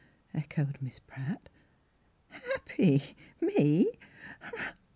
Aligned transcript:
echoed 0.33 0.79
Miss 0.81 0.97
Pratt." 0.97 1.47
Happy— 2.55 3.15
me? 3.39 3.87
Huh 4.41 4.71